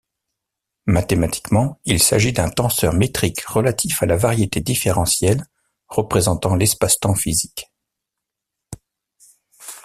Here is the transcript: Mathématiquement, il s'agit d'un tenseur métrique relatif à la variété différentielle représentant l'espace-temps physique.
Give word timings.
Mathématiquement, 0.87 1.79
il 1.85 2.01
s'agit 2.01 2.33
d'un 2.33 2.49
tenseur 2.49 2.91
métrique 2.91 3.41
relatif 3.41 4.01
à 4.01 4.07
la 4.07 4.17
variété 4.17 4.59
différentielle 4.59 5.45
représentant 5.89 6.55
l'espace-temps 6.55 7.13
physique. 7.13 7.71